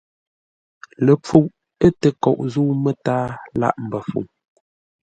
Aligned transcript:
Ləpfuʼ 1.05 1.47
ə̂ 1.85 1.89
təkoʼ 2.01 2.39
zə̂u 2.53 2.71
mətǎa 2.83 3.25
lâʼ 3.59 3.75
mbəfuŋ. 3.85 4.25